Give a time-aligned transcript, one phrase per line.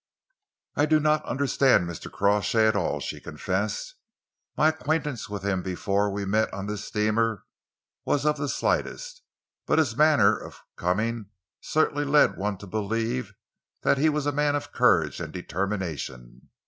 [0.75, 2.11] "I do not understand Mr.
[2.11, 3.93] Crawshay at all," she confessed.
[4.57, 7.43] "My acquaintance with him before we met on this steamer
[8.03, 9.21] was of the slightest,
[9.67, 11.27] but his manner of coming
[11.59, 13.35] certainly led one to believe
[13.83, 16.49] that he was a man of courage and determination.